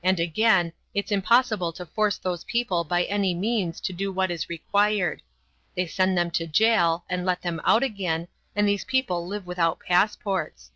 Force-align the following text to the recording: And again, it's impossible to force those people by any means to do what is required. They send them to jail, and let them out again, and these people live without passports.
And 0.00 0.20
again, 0.20 0.72
it's 0.94 1.10
impossible 1.10 1.72
to 1.72 1.84
force 1.84 2.16
those 2.16 2.44
people 2.44 2.84
by 2.84 3.02
any 3.02 3.34
means 3.34 3.80
to 3.80 3.92
do 3.92 4.12
what 4.12 4.30
is 4.30 4.48
required. 4.48 5.22
They 5.74 5.88
send 5.88 6.16
them 6.16 6.30
to 6.38 6.46
jail, 6.46 7.04
and 7.10 7.26
let 7.26 7.42
them 7.42 7.60
out 7.64 7.82
again, 7.82 8.28
and 8.54 8.68
these 8.68 8.84
people 8.84 9.26
live 9.26 9.44
without 9.44 9.80
passports. 9.80 10.70